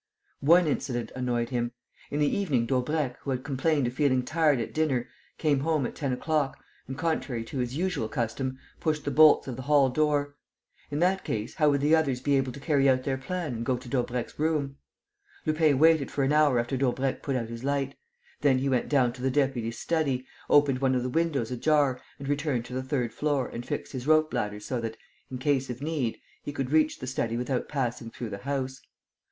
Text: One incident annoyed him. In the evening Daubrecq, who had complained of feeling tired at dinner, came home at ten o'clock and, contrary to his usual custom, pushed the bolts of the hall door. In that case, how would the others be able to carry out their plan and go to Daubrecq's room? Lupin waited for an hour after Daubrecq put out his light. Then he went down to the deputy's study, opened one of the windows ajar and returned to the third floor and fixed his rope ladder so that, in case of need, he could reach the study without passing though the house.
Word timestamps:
One 0.39 0.65
incident 0.65 1.11
annoyed 1.15 1.49
him. 1.49 1.73
In 2.09 2.19
the 2.19 2.35
evening 2.37 2.65
Daubrecq, 2.65 3.19
who 3.19 3.29
had 3.29 3.43
complained 3.43 3.85
of 3.85 3.93
feeling 3.93 4.25
tired 4.25 4.59
at 4.59 4.73
dinner, 4.73 5.07
came 5.37 5.59
home 5.59 5.85
at 5.85 5.93
ten 5.95 6.11
o'clock 6.11 6.57
and, 6.87 6.97
contrary 6.97 7.43
to 7.43 7.59
his 7.59 7.77
usual 7.77 8.09
custom, 8.09 8.57
pushed 8.79 9.05
the 9.05 9.11
bolts 9.11 9.47
of 9.47 9.57
the 9.57 9.61
hall 9.61 9.91
door. 9.91 10.37
In 10.89 10.97
that 11.01 11.23
case, 11.23 11.53
how 11.53 11.69
would 11.69 11.81
the 11.81 11.95
others 11.95 12.19
be 12.19 12.35
able 12.35 12.51
to 12.53 12.59
carry 12.59 12.89
out 12.89 13.03
their 13.03 13.19
plan 13.19 13.53
and 13.53 13.63
go 13.63 13.77
to 13.77 13.87
Daubrecq's 13.87 14.39
room? 14.39 14.77
Lupin 15.45 15.77
waited 15.77 16.09
for 16.09 16.23
an 16.23 16.33
hour 16.33 16.57
after 16.57 16.75
Daubrecq 16.75 17.21
put 17.21 17.35
out 17.35 17.49
his 17.49 17.63
light. 17.63 17.93
Then 18.39 18.57
he 18.57 18.69
went 18.69 18.89
down 18.89 19.13
to 19.13 19.21
the 19.21 19.29
deputy's 19.29 19.77
study, 19.77 20.25
opened 20.49 20.79
one 20.79 20.95
of 20.95 21.03
the 21.03 21.09
windows 21.09 21.51
ajar 21.51 22.01
and 22.17 22.27
returned 22.27 22.65
to 22.65 22.73
the 22.73 22.81
third 22.81 23.13
floor 23.13 23.47
and 23.47 23.63
fixed 23.63 23.93
his 23.93 24.07
rope 24.07 24.33
ladder 24.33 24.59
so 24.59 24.81
that, 24.81 24.97
in 25.29 25.37
case 25.37 25.69
of 25.69 25.79
need, 25.79 26.17
he 26.41 26.51
could 26.51 26.71
reach 26.71 26.97
the 26.97 27.05
study 27.05 27.37
without 27.37 27.69
passing 27.69 28.11
though 28.19 28.29
the 28.29 28.39
house. 28.39 28.81